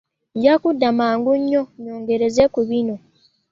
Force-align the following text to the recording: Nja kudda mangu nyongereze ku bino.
Nja 0.35 0.53
kudda 0.63 0.89
mangu 0.99 1.31
nyongereze 1.81 2.43
ku 2.53 2.61
bino. 2.69 2.95